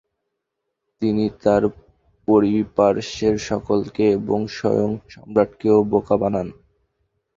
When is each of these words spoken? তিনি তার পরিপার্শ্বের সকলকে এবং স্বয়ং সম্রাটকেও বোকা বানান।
তিনি 1.01 1.25
তার 1.43 1.63
পরিপার্শ্বের 2.27 3.35
সকলকে 3.49 4.03
এবং 4.17 4.39
স্বয়ং 4.51 4.91
সম্রাটকেও 5.09 5.77
বোকা 5.91 6.15
বানান। 6.21 6.47